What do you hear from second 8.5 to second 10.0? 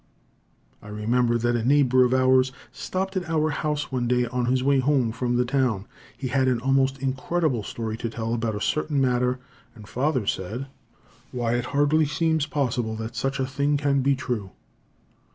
a certain matter, and